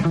[0.00, 0.06] How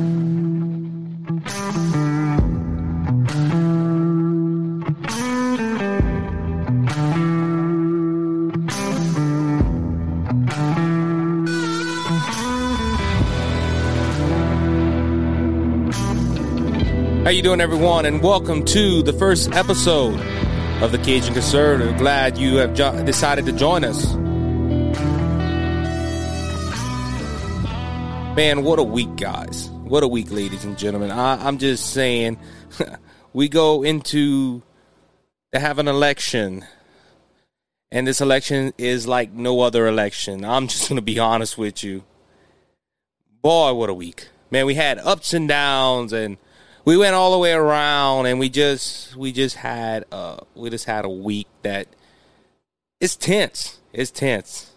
[17.31, 18.05] you doing, everyone?
[18.05, 20.19] And welcome to the first episode
[20.83, 21.97] of the Cajun Conservative.
[21.97, 24.13] Glad you have jo- decided to join us.
[28.35, 29.68] Man, what a week, guys!
[29.89, 31.09] What a week, ladies and gentlemen.
[31.09, 32.37] I- I'm just saying,
[33.33, 34.61] we go into
[35.51, 36.63] to have an election,
[37.91, 40.45] and this election is like no other election.
[40.45, 42.03] I'm just gonna be honest with you.
[43.41, 44.67] Boy, what a week, man!
[44.67, 46.37] We had ups and downs and
[46.85, 50.85] we went all the way around and we just we just had uh we just
[50.85, 51.87] had a week that
[52.99, 54.71] it's tense it's tense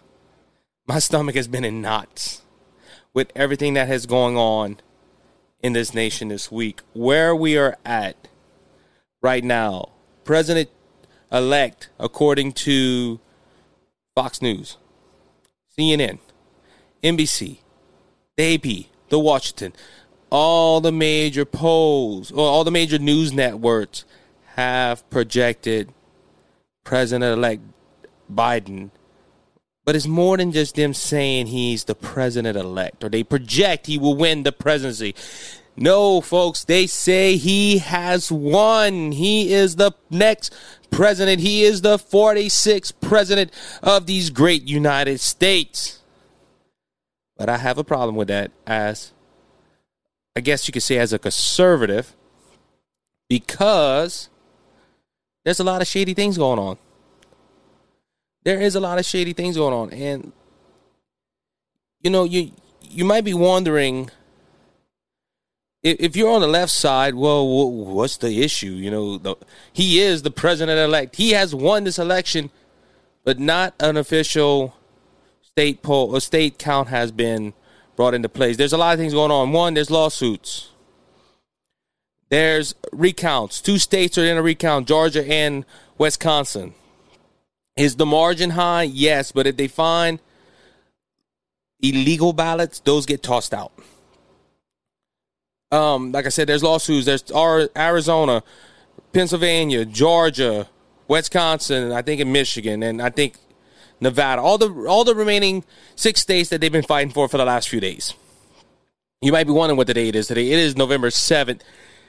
[0.87, 2.41] my stomach has been in knots
[3.13, 4.77] with everything that has going on
[5.63, 8.27] in this nation this week where we are at
[9.21, 9.89] right now
[10.23, 10.69] president
[11.31, 13.19] elect according to
[14.13, 14.77] fox news
[15.75, 16.19] cnn
[17.01, 17.57] nbc
[18.37, 19.73] the ap the washington
[20.29, 24.05] all the major polls or all the major news networks
[24.55, 25.91] have projected
[26.83, 27.61] President elect
[28.31, 28.91] Biden.
[29.85, 33.97] But it's more than just them saying he's the president elect or they project he
[33.97, 35.13] will win the presidency.
[35.75, 39.11] No, folks, they say he has won.
[39.11, 40.53] He is the next
[40.91, 41.41] president.
[41.41, 45.99] He is the 46th president of these great United States.
[47.37, 49.11] But I have a problem with that as
[50.35, 52.15] I guess you could say as a conservative
[53.27, 54.29] because
[55.43, 56.77] there's a lot of shady things going on.
[58.43, 60.31] There is a lot of shady things going on and
[62.01, 64.09] you know you you might be wondering
[65.83, 68.71] if you're on the left side, well, what's the issue?
[68.71, 69.35] You know, the,
[69.73, 71.17] he is the president elect.
[71.17, 72.49] He has won this election,
[73.25, 74.75] but not an official
[75.41, 76.15] state poll.
[76.15, 77.53] A state count has been
[77.97, 78.55] brought into place.
[78.55, 79.51] There's a lot of things going on.
[79.51, 80.69] One, there's lawsuits.
[82.29, 83.61] There's recounts.
[83.61, 85.65] Two states are in a recount, Georgia and
[85.97, 86.73] Wisconsin.
[87.75, 88.83] Is the margin high?
[88.83, 90.19] Yes, but if they find
[91.81, 93.73] illegal ballots, those get tossed out.
[95.73, 97.07] Um, like I said, there's lawsuits.
[97.07, 97.23] There's
[97.75, 98.43] Arizona,
[99.11, 100.67] Pennsylvania, Georgia,
[101.07, 103.37] Wisconsin, I think in Michigan, and I think
[103.99, 105.63] Nevada, all the all the remaining
[105.95, 108.13] six states that they've been fighting for for the last few days.
[109.21, 110.51] You might be wondering what the date is today.
[110.51, 111.63] It is November seventh,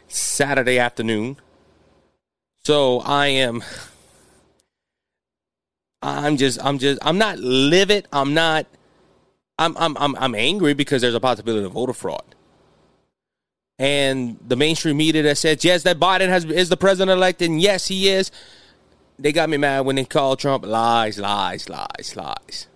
[0.09, 1.39] Saturday afternoon.
[2.65, 3.65] So I am.
[6.03, 6.63] I'm just.
[6.63, 6.99] I'm just.
[7.01, 8.09] I'm not livid.
[8.13, 8.67] I'm not.
[9.59, 9.75] I'm.
[9.79, 9.97] I'm.
[9.97, 10.17] I'm.
[10.17, 12.34] I'm angry because there's a possibility of voter fraud.
[13.79, 17.61] And the mainstream media that says yes, that Biden has is the president elect, and
[17.61, 18.31] yes, he is
[19.19, 22.67] they got me mad when they called Trump lies, lies, lies, lies.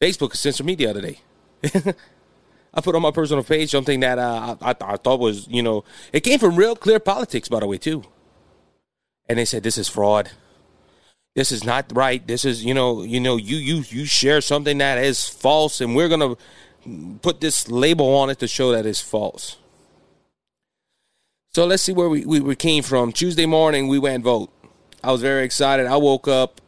[0.00, 1.20] Facebook censored me the other day.
[2.74, 5.84] I put on my personal page something that uh, I, I, thought was, you know,
[6.12, 8.04] it came from real clear politics, by the way, too.
[9.28, 10.30] And they said this is fraud.
[11.34, 12.26] This is not right.
[12.26, 15.94] This is, you know, you know, you you you share something that is false, and
[15.94, 16.36] we're gonna
[17.22, 19.56] put this label on it to show that it's false.
[21.54, 23.10] So let's see where we, we, came from.
[23.10, 24.50] Tuesday morning, we went vote.
[25.02, 25.86] I was very excited.
[25.86, 26.60] I woke up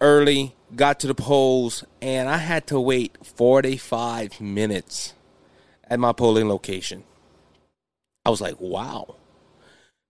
[0.00, 5.14] early, got to the polls, and I had to wait 45 minutes
[5.88, 7.04] at my polling location.
[8.24, 9.16] I was like, wow,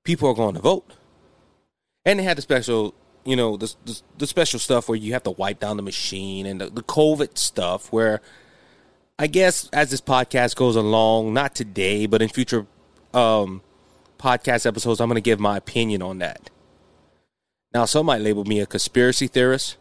[0.04, 0.92] people are going to vote.
[2.04, 2.94] And they had the special,
[3.24, 6.46] you know, the, the, the special stuff where you have to wipe down the machine
[6.46, 8.20] and the, the COVID stuff where
[9.18, 12.66] I guess as this podcast goes along, not today, but in future
[13.14, 13.62] um,
[14.18, 16.50] podcast episodes, I'm going to give my opinion on that.
[17.72, 19.76] Now, some might label me a conspiracy theorist.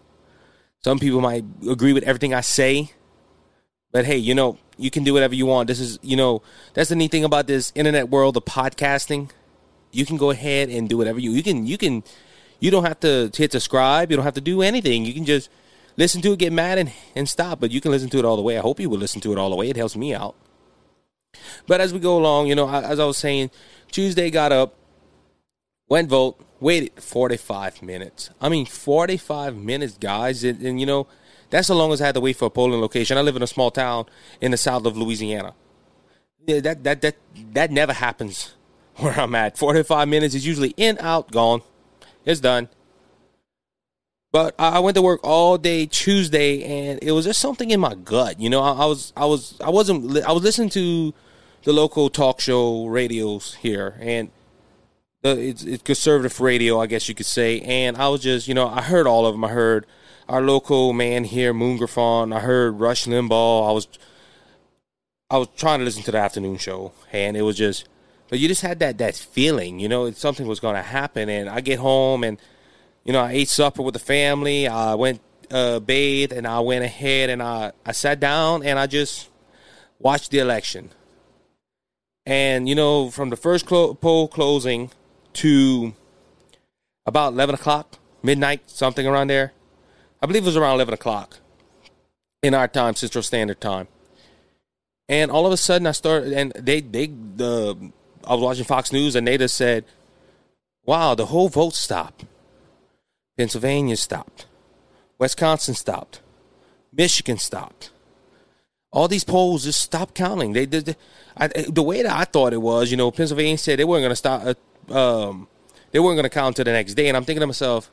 [0.83, 2.91] Some people might agree with everything I say.
[3.91, 5.67] But hey, you know, you can do whatever you want.
[5.67, 6.41] This is, you know,
[6.73, 9.29] that's the neat thing about this internet world of podcasting.
[9.91, 12.03] You can go ahead and do whatever you you can you can
[12.59, 15.05] you don't have to hit subscribe, you don't have to do anything.
[15.05, 15.49] You can just
[15.95, 17.61] listen to it, get mad and, and stop.
[17.61, 18.57] But you can listen to it all the way.
[18.57, 19.69] I hope you will listen to it all the way.
[19.69, 20.35] It helps me out.
[21.67, 23.51] But as we go along, you know, as I was saying,
[23.91, 24.75] Tuesday got up,
[25.87, 28.29] went vote, waited 45 minutes.
[28.41, 30.43] I mean, 45 minutes, guys.
[30.43, 31.07] And, and, you know,
[31.49, 33.17] that's the longest I had to wait for a polling location.
[33.17, 34.05] I live in a small town
[34.41, 35.53] in the south of Louisiana.
[36.45, 37.15] Yeah, that, that, that,
[37.53, 38.55] that never happens
[38.97, 39.57] where I'm at.
[39.57, 41.61] 45 minutes is usually in, out, gone.
[42.25, 42.69] It's done.
[44.31, 47.95] But I went to work all day Tuesday, and it was just something in my
[47.95, 48.37] gut.
[48.37, 51.13] You know, I, I was, I was, I wasn't, I was listening to
[51.65, 54.29] the local talk show radios here, and
[55.23, 57.59] the it's, it's conservative radio, I guess you could say.
[57.61, 59.43] And I was just, you know, I heard all of them.
[59.43, 59.85] I heard
[60.29, 62.31] our local man here, Moon Griffon.
[62.31, 63.67] I heard Rush Limbaugh.
[63.67, 63.87] I was,
[65.31, 67.89] I was trying to listen to the afternoon show, and it was just,
[68.29, 71.29] but you just had that that feeling, you know, something was going to happen.
[71.29, 72.39] And I get home, and
[73.03, 74.67] you know, I ate supper with the family.
[74.67, 75.19] I went
[75.49, 79.31] uh, bathed, and I went ahead and I I sat down and I just
[79.97, 80.91] watched the election.
[82.25, 84.91] And you know, from the first clo- poll closing
[85.33, 85.93] to
[87.05, 89.53] about 11 o'clock, midnight, something around there.
[90.21, 91.37] I believe it was around 11 o'clock
[92.41, 93.87] in our time, Central Standard Time.
[95.07, 97.91] And all of a sudden, I started, and they, they, the,
[98.23, 99.85] I was watching Fox News, and they just said,
[100.83, 102.25] wow, the whole vote stopped.
[103.37, 104.47] Pennsylvania stopped.
[105.19, 106.21] Wisconsin stopped.
[106.91, 107.91] Michigan stopped.
[108.95, 110.53] All these polls just stopped counting.
[110.53, 110.95] They did.
[111.67, 114.15] The way that I thought it was, you know, Pennsylvania said they weren't going to
[114.15, 114.55] stop.
[114.89, 115.49] Uh, um,
[115.91, 117.09] they weren't going to count until the next day.
[117.09, 117.91] And I'm thinking to myself,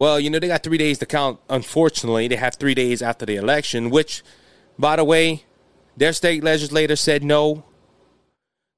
[0.00, 1.38] well, you know, they got three days to count.
[1.48, 4.24] Unfortunately, they have three days after the election, which,
[4.76, 5.44] by the way,
[5.96, 7.62] their state legislator said no.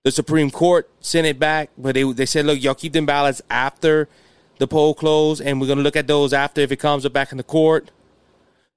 [0.05, 3.41] The Supreme Court sent it back, but they, they said, look, y'all keep them ballots
[3.49, 4.07] after
[4.59, 7.15] the poll close, and we're going to look at those after if it comes up
[7.15, 7.91] back in the court.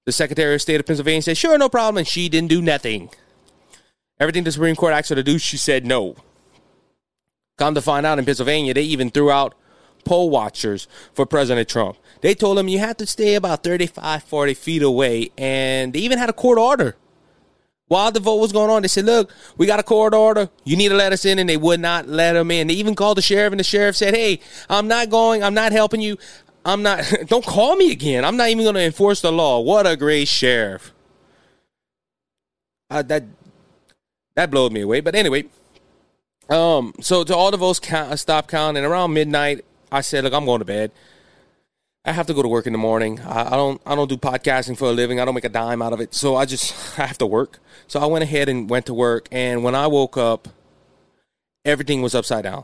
[0.06, 3.09] The Secretary of State of Pennsylvania said, sure, no problem, and she didn't do nothing.
[4.19, 6.15] Everything the Supreme Court asked her to do, she said no.
[7.57, 9.53] Come to find out in Pennsylvania, they even threw out
[10.03, 11.98] poll watchers for President Trump.
[12.21, 16.18] They told him you have to stay about 35, 40 feet away, and they even
[16.18, 16.95] had a court order.
[17.88, 20.50] While the vote was going on, they said, Look, we got a court order.
[20.63, 21.39] You need to let us in.
[21.39, 22.68] And they would not let them in.
[22.68, 24.39] They even called the sheriff, and the sheriff said, Hey,
[24.69, 25.44] I'm not going.
[25.44, 26.18] I'm not helping you.
[26.66, 27.04] I'm not.
[27.28, 28.24] Don't call me again.
[28.25, 29.60] I'm not even going to enforce the law.
[29.60, 30.94] What a great sheriff.
[32.90, 33.24] Uh, that
[34.36, 35.02] that blowed me away.
[35.02, 35.46] But anyway,
[36.50, 38.84] um, so to all the votes count, stop counting.
[38.84, 40.92] Around midnight, I said, "Look, I'm going to bed.
[42.04, 43.19] I have to go to work in the morning.
[43.19, 43.81] I, I, don't.
[43.86, 45.19] I don't do podcasting for a living.
[45.19, 46.14] I don't make a dime out of it.
[46.14, 47.60] So I just I have to work.
[47.88, 49.28] So I went ahead and went to work.
[49.31, 50.48] And when I woke up,
[51.64, 52.64] everything was upside down.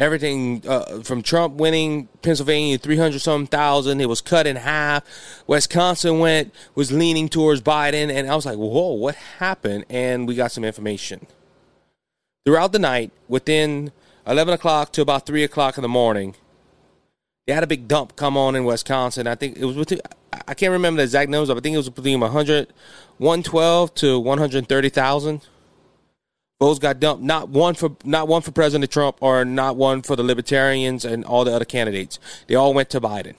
[0.00, 5.04] Everything uh, from Trump winning Pennsylvania 300 some thousand, it was cut in half.
[5.46, 10.34] Wisconsin went was leaning towards Biden, and I was like, "Whoa, what happened?" And we
[10.34, 11.26] got some information
[12.44, 13.92] throughout the night, within
[14.26, 16.34] 11 o'clock to about 3 o'clock in the morning,
[17.46, 19.26] they had a big dump come on in Wisconsin.
[19.26, 20.00] I think it was between,
[20.46, 22.72] I can't remember the exact numbers, but I think it was between 100,
[23.18, 25.42] 112 to 130,000.
[26.60, 27.24] Votes got dumped.
[27.24, 31.24] Not one for not one for President Trump or not one for the Libertarians and
[31.24, 32.18] all the other candidates.
[32.48, 33.34] They all went to Biden.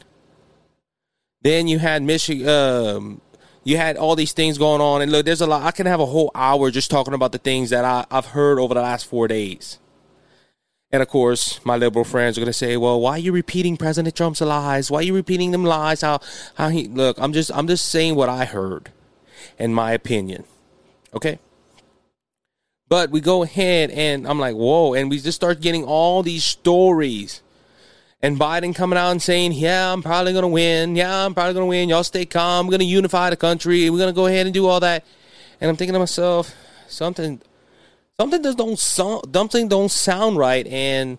[1.44, 3.22] Then you had Michigan, um,
[3.64, 5.04] you had all these things going on.
[5.04, 5.62] And look, there's a lot.
[5.62, 8.58] I can have a whole hour just talking about the things that I, I've heard
[8.58, 9.78] over the last four days.
[10.92, 13.78] And of course, my liberal friends are going to say, "Well, why are you repeating
[13.78, 14.90] President Trump's lies?
[14.90, 16.02] Why are you repeating them lies?
[16.02, 16.20] How
[16.56, 17.18] how he look?
[17.20, 18.92] I'm just I'm just saying what I heard,
[19.60, 20.44] in my opinion.
[21.14, 21.38] Okay.
[22.92, 26.44] But we go ahead and I'm like, whoa, and we just start getting all these
[26.44, 27.42] stories
[28.22, 30.98] and Biden coming out and saying, "Yeah, I'm probably going to win.
[30.98, 31.88] Yeah, I'm probably going to win.
[31.88, 32.68] Y'all stay calm.
[32.68, 33.90] We're going to unify the country.
[33.90, 35.06] We're going to go ahead and do all that."
[35.62, 36.54] And I'm thinking to myself,
[36.90, 37.42] something,
[38.20, 40.68] something just don't sound, something don't sound right.
[40.68, 41.18] And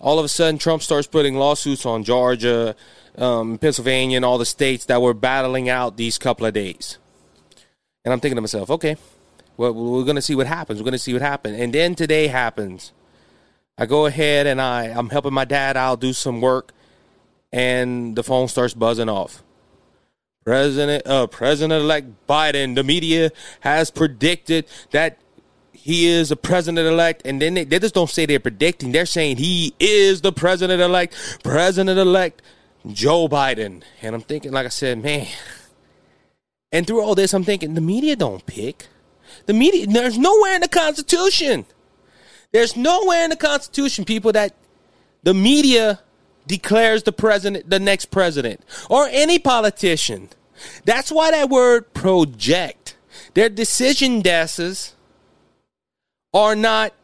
[0.00, 2.76] all of a sudden, Trump starts putting lawsuits on Georgia,
[3.16, 6.98] um, Pennsylvania, and all the states that were battling out these couple of days.
[8.04, 8.96] And I'm thinking to myself, okay,
[9.56, 10.80] well, we're going to see what happens.
[10.80, 11.58] We're going to see what happens.
[11.58, 12.92] And then today happens
[13.76, 16.72] I go ahead and I, I'm helping my dad I'll do some work,
[17.52, 19.42] and the phone starts buzzing off.
[20.44, 23.30] President uh, President elect Biden, the media
[23.60, 25.18] has predicted that
[25.72, 29.06] he is the president elect, and then they, they just don't say they're predicting, they're
[29.06, 32.42] saying he is the president elect, President elect
[32.86, 33.82] Joe Biden.
[34.02, 35.26] And I'm thinking, like I said, man.
[36.70, 38.88] And through all this, I'm thinking the media don't pick.
[39.46, 41.66] The media, there's nowhere in the Constitution
[42.54, 44.54] there's nowhere in the Constitution, people, that
[45.24, 45.98] the media
[46.46, 50.28] declares the president the next president or any politician.
[50.84, 52.96] That's why that word project.
[53.34, 54.94] Their decision desks
[56.32, 56.94] are not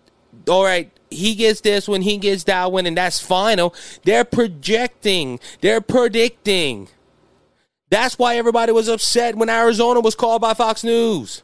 [0.49, 0.89] all right.
[1.11, 3.75] He gets this when he gets that one, and that's final.
[4.05, 5.41] They're projecting.
[5.63, 6.87] They're predicting.
[7.89, 11.43] That's why everybody was upset when Arizona was called by Fox News.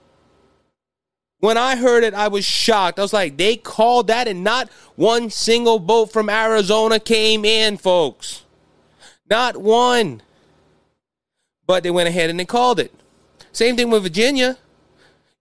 [1.40, 2.99] When I heard it, I was shocked.
[2.99, 7.76] I was like, they called that, and not one single boat from Arizona came in,
[7.76, 8.45] folks.
[9.28, 10.23] Not one.
[11.66, 12.93] But they went ahead and they called it.
[13.52, 14.57] Same thing with Virginia.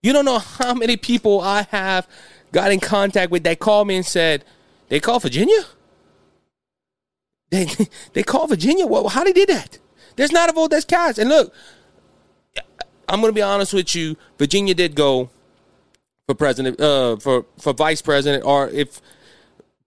[0.02, 2.06] You don't know how many people I have
[2.52, 4.44] got in contact with that called me and said,
[4.88, 5.62] they called Virginia?
[7.50, 7.68] They,
[8.12, 8.86] they called Virginia?
[8.86, 9.78] Well, how they did that?
[10.16, 11.18] There's not a vote that's cast.
[11.18, 11.54] And look,
[13.08, 14.16] I'm going to be honest with you.
[14.38, 15.30] Virginia did go
[16.26, 19.00] for president, uh, for, for vice president, or if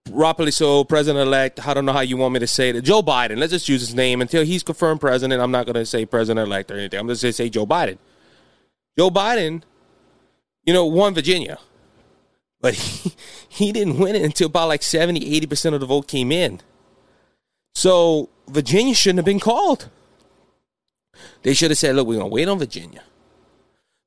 [0.04, 1.66] properly so, president elect.
[1.66, 2.80] I don't know how you want me to say it.
[2.82, 3.38] Joe Biden.
[3.38, 5.42] Let's just use his name until he's confirmed president.
[5.42, 6.98] I'm not going to say president elect or anything.
[6.98, 7.98] I'm just going to say Joe Biden.
[8.98, 9.62] Joe Biden,
[10.64, 11.58] you know, won Virginia,
[12.60, 13.12] but he,
[13.48, 16.60] he didn't win it until about like 70, 80% of the vote came in.
[17.74, 19.88] So Virginia shouldn't have been called.
[21.42, 23.02] They should have said, "Look, we're gonna wait on Virginia."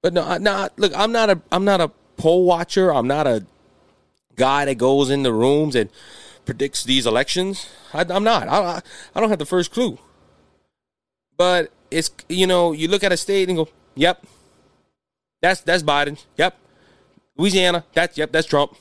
[0.02, 0.68] But no, no.
[0.78, 1.92] Look, I'm not a I'm not a
[2.24, 2.94] poll watcher.
[2.94, 3.46] I'm not a
[4.38, 5.90] guy that goes in the rooms and
[6.46, 7.68] predicts these elections.
[7.94, 8.48] I, am not.
[8.48, 8.82] I,
[9.14, 10.00] I don't have the first clue.
[11.36, 14.26] But it's you know you look at a state and go, "Yep,
[15.42, 16.24] that's that's Biden.
[16.38, 16.58] Yep,
[17.36, 17.84] Louisiana.
[17.94, 18.78] That's yep, that's Trump."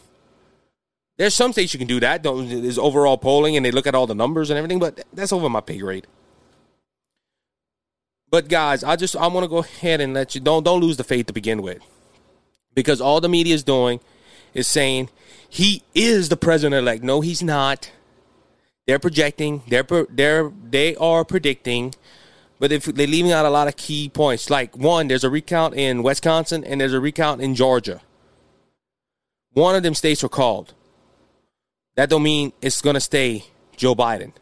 [1.19, 2.23] There's some states you can do that.
[2.23, 5.33] Don't, There's overall polling and they look at all the numbers and everything, but that's
[5.33, 6.07] over my pay grade.
[8.31, 10.97] But guys, I just I want to go ahead and let you don't don't lose
[10.97, 11.83] the faith to begin with,
[12.75, 14.01] because all the media is doing
[14.55, 15.11] is saying
[15.49, 17.03] he is the president elect.
[17.03, 17.91] No, he's not.
[18.87, 19.63] They're projecting.
[19.69, 21.95] They're they're they are predicting,
[22.59, 25.75] but if they're leaving out a lot of key points, like one, there's a recount
[25.75, 28.01] in Wisconsin and there's a recount in Georgia.
[29.53, 30.75] One of them states were called.
[31.97, 33.45] That don't mean it's gonna stay
[33.77, 34.33] Joe Biden.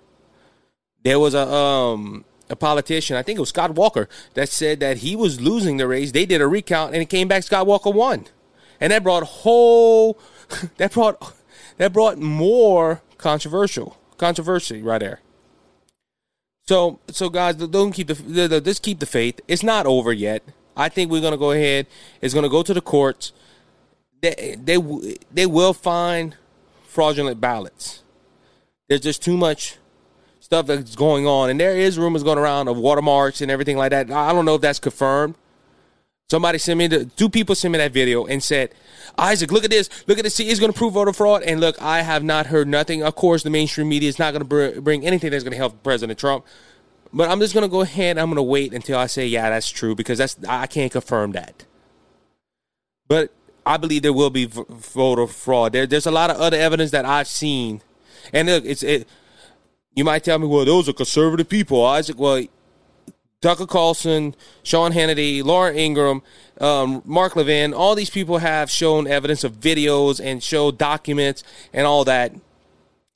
[1.03, 4.99] There was a um a politician, I think it was Scott Walker, that said that
[4.99, 6.13] he was losing the race.
[6.13, 8.27] They did a recount and it came back Scott Walker won.
[8.81, 10.19] And that brought whole
[10.77, 11.35] that brought
[11.79, 15.21] that brought more controversial controversy right there.
[16.67, 19.41] So so guys, don't keep the just keep the faith.
[19.49, 20.43] It's not over yet.
[20.77, 21.87] I think we're gonna go ahead.
[22.21, 23.33] It's gonna go to the courts.
[24.21, 24.79] They they
[25.33, 26.37] they will find
[26.87, 28.03] fraudulent ballots.
[28.89, 29.79] There's just too much
[30.51, 33.91] stuff that's going on, and there is rumors going around of watermarks and everything like
[33.91, 34.11] that.
[34.11, 35.37] I don't know if that's confirmed.
[36.29, 38.75] Somebody sent me the two people sent me that video and said,
[39.17, 40.35] Isaac, look at this, look at this.
[40.35, 41.45] See, it's going to prove voter fraud.
[41.45, 43.01] And look, I have not heard nothing.
[43.05, 45.85] Of course, the mainstream media is not going to bring anything that's going to help
[45.85, 46.45] President Trump.
[47.13, 48.13] But I'm just going to go ahead.
[48.17, 50.91] And I'm going to wait until I say, yeah, that's true because that's I can't
[50.91, 51.65] confirm that.
[53.07, 53.33] But
[53.65, 55.73] I believe there will be voter fraud.
[55.73, 57.83] There, there's a lot of other evidence that I've seen,
[58.33, 59.07] and look, it's it,
[59.95, 62.19] you might tell me, well, those are conservative people, Isaac.
[62.19, 62.45] Well,
[63.41, 66.23] Tucker Carlson, Sean Hannity, Laura Ingraham,
[66.61, 71.43] um, Mark Levin, all these people have shown evidence of videos and show documents
[71.73, 72.33] and all that.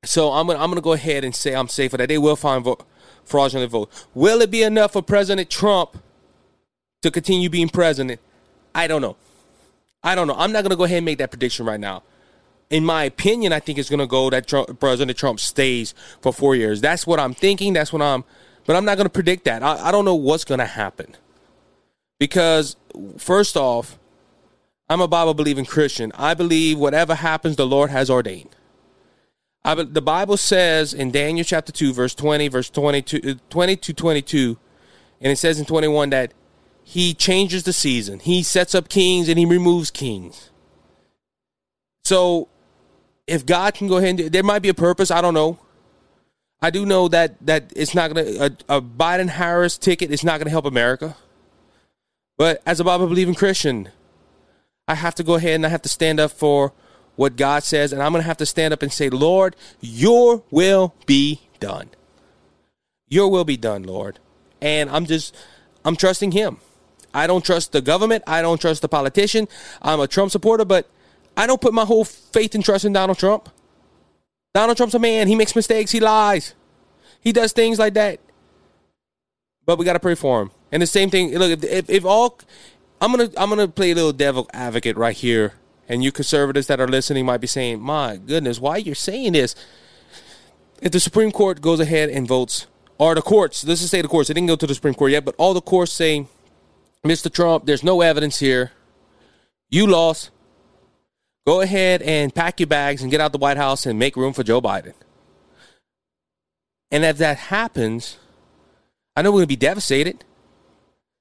[0.04, 2.08] So I'm gonna I'm gonna go ahead and say I'm safe for that.
[2.08, 2.84] They will find vote,
[3.24, 3.90] fraudulent vote.
[4.14, 5.96] Will it be enough for President Trump
[7.02, 8.20] to continue being president?
[8.74, 9.16] I don't know.
[10.02, 10.36] I don't know.
[10.36, 12.02] I'm not gonna go ahead and make that prediction right now
[12.74, 16.32] in my opinion, I think it's going to go that Trump, President Trump stays for
[16.32, 16.80] four years.
[16.80, 17.72] That's what I'm thinking.
[17.72, 18.24] That's what I'm,
[18.66, 19.62] but I'm not going to predict that.
[19.62, 21.14] I, I don't know what's going to happen
[22.18, 22.74] because,
[23.16, 23.96] first off,
[24.88, 26.10] I'm a Bible believing Christian.
[26.16, 28.56] I believe whatever happens, the Lord has ordained.
[29.64, 33.94] I, the Bible says in Daniel chapter 2, verse 20, verse 22, uh, 20 to
[33.94, 34.58] 22,
[35.20, 36.34] and it says in 21 that
[36.82, 38.18] he changes the season.
[38.18, 40.50] He sets up kings and he removes kings.
[42.02, 42.48] So
[43.26, 45.58] if God can go ahead and there might be a purpose, I don't know.
[46.60, 48.30] I do know that that it's not gonna
[48.68, 51.16] a, a Biden Harris ticket is not gonna help America.
[52.36, 53.90] But as a Bible believing Christian,
[54.88, 56.72] I have to go ahead and I have to stand up for
[57.16, 60.94] what God says, and I'm gonna have to stand up and say, Lord, your will
[61.06, 61.90] be done.
[63.08, 64.18] Your will be done, Lord.
[64.60, 65.34] And I'm just
[65.84, 66.58] I'm trusting him.
[67.12, 68.24] I don't trust the government.
[68.26, 69.48] I don't trust the politician.
[69.80, 70.90] I'm a Trump supporter, but
[71.36, 73.48] I don't put my whole faith and trust in Donald Trump.
[74.54, 75.26] Donald Trump's a man.
[75.26, 75.90] He makes mistakes.
[75.90, 76.54] He lies.
[77.20, 78.20] He does things like that.
[79.66, 80.50] But we got to pray for him.
[80.70, 81.36] And the same thing.
[81.36, 82.38] Look, if, if, if all,
[83.00, 85.54] I'm gonna I'm gonna play a little devil advocate right here.
[85.88, 89.54] And you conservatives that are listening might be saying, "My goodness, why you're saying this?"
[90.80, 92.66] If the Supreme Court goes ahead and votes,
[92.98, 95.12] or the courts, let's just say the courts, it didn't go to the Supreme Court
[95.12, 96.26] yet, but all the courts say,
[97.04, 97.32] "Mr.
[97.32, 98.72] Trump, there's no evidence here.
[99.68, 100.30] You lost.
[101.46, 104.32] Go ahead and pack your bags and get out the White House and make room
[104.32, 104.94] for Joe Biden.
[106.90, 108.18] And if that happens,
[109.16, 110.24] I know we're going to be devastated.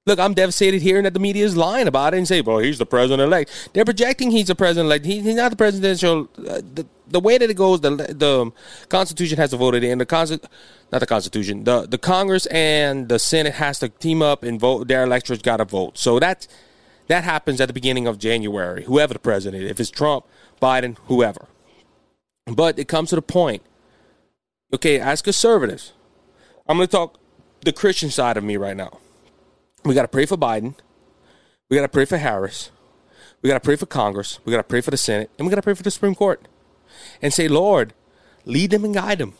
[0.06, 2.78] Look, I'm devastated hearing that the media is lying about it and say, well, he's
[2.78, 3.70] the president elect.
[3.72, 5.06] They're projecting he's the president elect.
[5.06, 6.28] He, he's not the presidential.
[6.38, 8.52] Uh, the, the way that it goes, the the
[8.88, 9.98] Constitution has to vote it in.
[9.98, 10.40] The Con-
[10.92, 11.64] not the Constitution.
[11.64, 14.88] The the Congress and the Senate has to team up and vote.
[14.88, 15.96] Their electors got to vote.
[15.96, 16.48] So that's
[17.08, 20.24] That happens at the beginning of January, whoever the president, if it's Trump,
[20.60, 21.48] Biden, whoever.
[22.46, 23.62] But it comes to the point.
[24.72, 25.92] Okay, as conservatives,
[26.66, 27.18] I'm going to talk
[27.60, 28.98] the Christian side of me right now.
[29.84, 30.74] We got to pray for Biden.
[31.68, 32.70] We got to pray for Harris.
[33.42, 34.38] We got to pray for Congress.
[34.44, 35.30] We got to pray for the Senate.
[35.38, 36.46] And we got to pray for the Supreme Court.
[37.20, 37.92] And say, Lord,
[38.44, 39.34] lead them and guide them.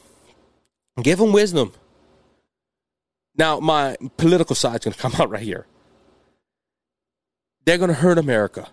[1.03, 1.73] Give them wisdom.
[3.37, 5.67] Now, my political side's going to come out right here.
[7.65, 8.69] They're going to hurt America.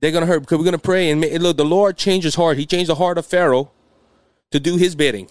[0.00, 2.34] They're going to hurt because we're going to pray and look, the Lord changed his
[2.34, 2.58] heart.
[2.58, 3.70] He changed the heart of Pharaoh
[4.50, 5.28] to do his bidding.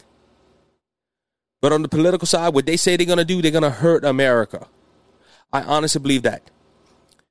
[1.61, 3.69] But on the political side, what they say they're going to do, they're going to
[3.69, 4.67] hurt America.
[5.53, 6.49] I honestly believe that.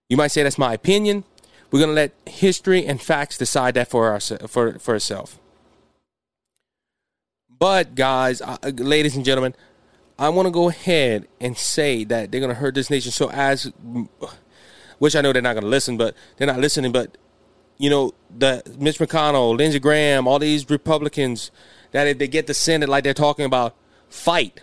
[0.09, 1.25] You might say that's my opinion.
[1.71, 5.38] We're going to let history and facts decide that for us for for itself.
[7.49, 9.55] But guys, uh, ladies and gentlemen,
[10.19, 13.12] I want to go ahead and say that they're going to hurt this nation.
[13.12, 13.73] So as,
[15.00, 16.92] which I know they're not going to listen, but they're not listening.
[16.92, 17.19] But
[17.76, 21.50] you know, the Mitch McConnell, Lindsey Graham, all these Republicans
[21.90, 23.75] that if they get the Senate like they're talking about,
[24.09, 24.62] fight,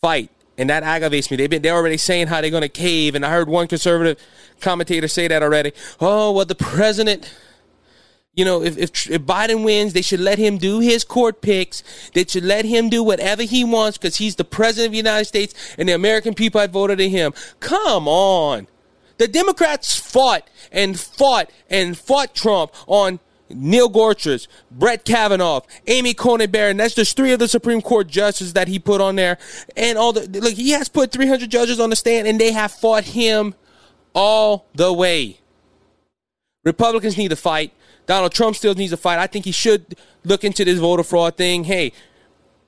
[0.00, 1.36] fight and that aggravates me.
[1.36, 4.18] They've been they're already saying how they're going to cave, and I heard one conservative
[4.60, 5.72] commentator say that already.
[6.00, 7.34] Oh, well, the president.
[8.34, 11.82] You know, if, if, if Biden wins, they should let him do his court picks.
[12.14, 15.26] They should let him do whatever he wants because he's the president of the United
[15.26, 17.34] States and the American people have voted in him.
[17.60, 18.68] Come on.
[19.18, 23.20] The Democrats fought and fought and fought Trump on
[23.54, 26.76] Neil Gorsuch, Brett Kavanaugh, Amy Coney Barrett.
[26.76, 29.38] That's just three of the Supreme Court justices that he put on there.
[29.76, 32.72] And all the look, he has put 300 judges on the stand, and they have
[32.72, 33.54] fought him
[34.14, 35.40] all the way.
[36.64, 37.72] Republicans need to fight.
[38.06, 39.18] Donald Trump still needs to fight.
[39.18, 41.64] I think he should look into this voter fraud thing.
[41.64, 41.92] Hey,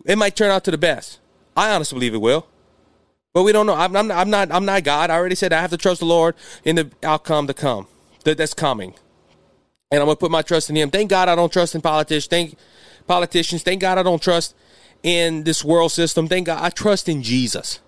[0.05, 1.21] it might turn out to the best.
[1.57, 2.47] I honestly believe it will.
[3.35, 3.75] But we don't know.
[3.75, 4.51] I'm, I'm, I'm not.
[4.51, 5.11] I'm not God.
[5.11, 7.89] I already said I have to trust the Lord in the outcome to come.
[8.25, 8.95] That, that's coming
[9.95, 10.91] and I'm gonna put my trust in him.
[10.91, 12.27] Thank God I don't trust in politicians.
[12.27, 12.59] Thank
[13.07, 13.63] politicians.
[13.63, 14.57] Thank God I don't trust
[15.05, 16.27] in this world system.
[16.27, 17.79] Thank God I trust in Jesus.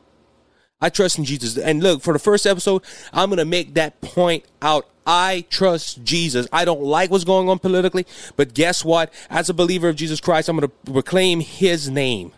[0.81, 1.59] I trust in Jesus.
[1.59, 4.88] And look, for the first episode, I'm gonna make that point out.
[5.05, 6.47] I trust Jesus.
[6.53, 9.12] I don't like what's going on politically, but guess what?
[9.29, 12.33] As a believer of Jesus Christ, I'm gonna proclaim His name.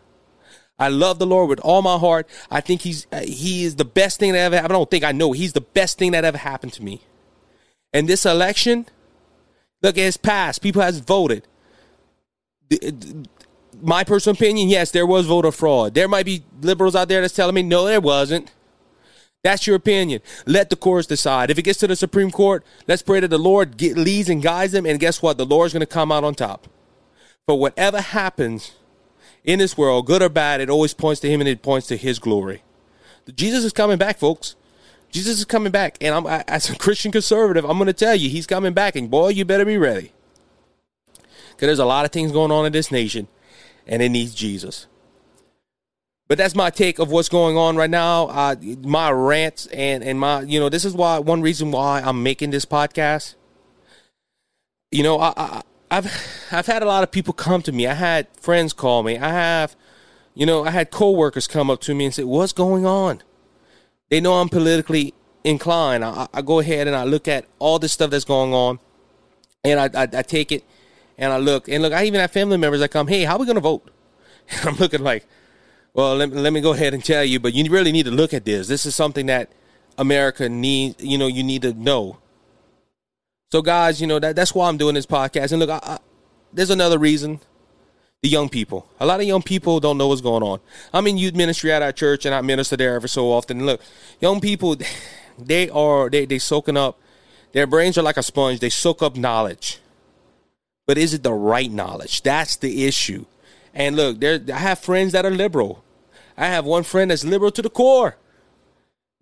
[0.79, 2.29] I love the Lord with all my heart.
[2.51, 4.73] I think He's uh, He is the best thing that ever happened.
[4.73, 7.01] I don't think I know He's the best thing that ever happened to me.
[7.93, 8.87] And this election,
[9.83, 10.63] Look, it's passed.
[10.63, 11.47] People has voted.
[13.81, 15.95] My personal opinion, yes, there was voter fraud.
[15.95, 18.51] There might be liberals out there that's telling me, no, there wasn't.
[19.45, 20.21] That's your opinion.
[20.47, 21.51] Let the courts decide.
[21.51, 24.43] If it gets to the Supreme Court, let's pray that the Lord get, leads and
[24.43, 24.85] guides them.
[24.85, 25.39] And guess what?
[25.39, 26.67] The Lord's going to come out on top.
[27.47, 28.73] But whatever happens
[29.45, 31.97] in this world, good or bad, it always points to Him and it points to
[31.97, 32.63] His glory.
[33.35, 34.57] Jesus is coming back, folks.
[35.11, 38.29] Jesus is coming back, and I'm as a Christian conservative, I'm going to tell you
[38.29, 40.13] he's coming back, and boy, you better be ready,
[41.15, 43.27] because there's a lot of things going on in this nation,
[43.87, 44.87] and it needs Jesus.
[46.29, 48.27] But that's my take of what's going on right now.
[48.27, 52.23] Uh, my rants and and my you know this is why one reason why I'm
[52.23, 53.35] making this podcast.
[54.91, 56.07] You know, I, I I've
[56.53, 57.87] I've had a lot of people come to me.
[57.87, 59.19] I had friends call me.
[59.19, 59.77] I have,
[60.35, 63.23] you know, I had coworkers come up to me and say, "What's going on?"
[64.11, 66.05] They know I'm politically inclined.
[66.05, 68.81] I, I go ahead and I look at all this stuff that's going on,
[69.65, 70.65] and I, I, I take it
[71.17, 71.93] and I look and look.
[71.93, 73.91] I even have family members that come, "Hey, how are we going to vote?"
[74.51, 75.27] And I'm looking like,
[75.95, 78.35] "Well, let, let me go ahead and tell you, but you really need to look
[78.35, 78.69] at this.
[78.69, 79.51] This is something that
[79.97, 81.03] America needs.
[81.03, 82.19] You know, you need to know."
[83.51, 85.53] So, guys, you know that that's why I'm doing this podcast.
[85.53, 85.99] And look, I, I,
[86.53, 87.41] there's another reason
[88.23, 88.87] the young people.
[89.01, 90.61] A lot of young people don't know what's going on.
[90.93, 93.65] I'm in youth ministry at our church, and I minister there every so often.
[93.65, 93.81] look,
[94.21, 94.77] young people,
[95.39, 96.99] they are they they soaking up.
[97.53, 98.61] Their brains are like a sponge.
[98.61, 99.79] They soak up knowledge,
[100.87, 102.23] but is it the right knowledge?
[102.23, 103.25] That's the issue.
[103.73, 105.83] And look, there I have friends that are liberal.
[106.37, 108.17] I have one friend that's liberal to the core.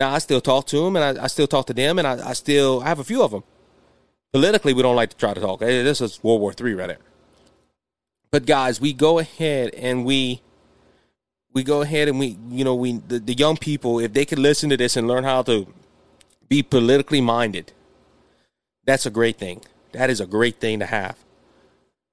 [0.01, 2.31] Now I still talk to him, and I, I still talk to them, and I,
[2.31, 3.45] I still I have a few of them.
[4.33, 5.61] Politically, we don't like to try to talk.
[5.61, 6.99] This is World War Three right there.
[8.31, 10.43] But guys, we go ahead and we
[11.53, 14.39] we go ahead and we you know we the, the young people if they could
[14.39, 15.67] listen to this and learn how to
[16.49, 17.73] be politically minded,
[18.85, 19.62] that's a great thing.
[19.93, 21.17] That is a great thing to have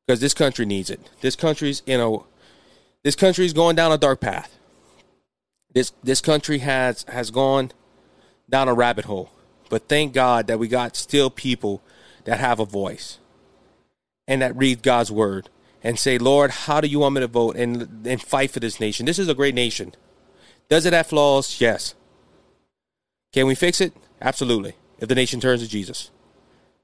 [0.05, 1.09] because this country needs it.
[1.21, 2.25] This country's you know
[3.03, 4.57] this country is going down a dark path.
[5.73, 7.71] This this country has has gone
[8.49, 9.29] down a rabbit hole.
[9.69, 11.81] But thank God that we got still people
[12.25, 13.19] that have a voice
[14.27, 15.49] and that read God's word
[15.83, 18.79] and say, Lord, how do you want me to vote and, and fight for this
[18.79, 19.05] nation?
[19.05, 19.93] This is a great nation.
[20.69, 21.59] Does it have flaws?
[21.59, 21.95] Yes.
[23.33, 23.93] Can we fix it?
[24.21, 24.75] Absolutely.
[24.99, 26.11] if the nation turns to Jesus.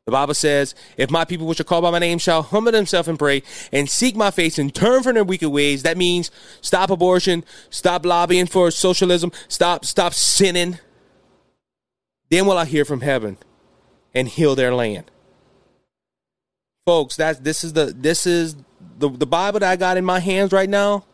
[0.06, 3.08] The Bible says, If my people which are called by my name shall humble themselves
[3.08, 6.90] and pray and seek my face and turn from their wicked ways, that means stop
[6.90, 10.80] abortion, stop lobbying for socialism, stop stop sinning.
[12.30, 13.38] Then will I hear from heaven
[14.14, 15.12] and heal their land.
[16.90, 18.56] Folks, that's this is the this is
[18.98, 21.06] the, the Bible that I got in my hands right now.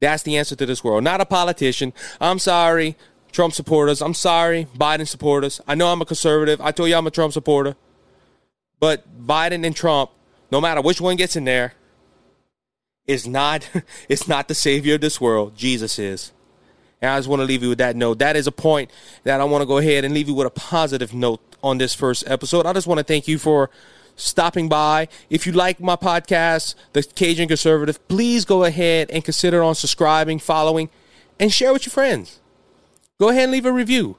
[0.00, 1.04] That's the answer to this world.
[1.04, 1.92] Not a politician.
[2.20, 2.96] I'm sorry,
[3.30, 4.02] Trump supporters.
[4.02, 5.60] I'm sorry, Biden supporters.
[5.68, 6.60] I know I'm a conservative.
[6.60, 7.76] I told you I'm a Trump supporter.
[8.80, 10.10] But Biden and Trump,
[10.50, 11.74] no matter which one gets in there,
[13.06, 13.70] is not
[14.08, 15.56] it's not the savior of this world.
[15.56, 16.32] Jesus is.
[17.00, 18.18] And I just want to leave you with that note.
[18.18, 18.90] That is a point
[19.22, 21.94] that I want to go ahead and leave you with a positive note on this
[21.94, 22.66] first episode.
[22.66, 23.70] I just want to thank you for
[24.16, 25.08] stopping by.
[25.30, 30.38] If you like my podcast, The Cajun Conservative, please go ahead and consider on subscribing,
[30.38, 30.88] following,
[31.38, 32.40] and share with your friends.
[33.20, 34.16] Go ahead and leave a review.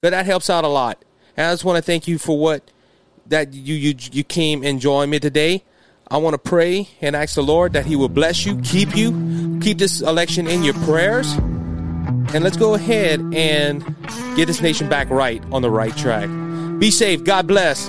[0.00, 1.04] But that helps out a lot.
[1.36, 2.70] And I just want to thank you for what
[3.26, 5.64] that you you you came and joined me today.
[6.08, 9.58] I want to pray and ask the Lord that He will bless you, keep you,
[9.60, 13.82] keep this election in your prayers, and let's go ahead and
[14.36, 16.28] get this nation back right on the right track.
[16.78, 17.24] Be safe.
[17.24, 17.88] God bless.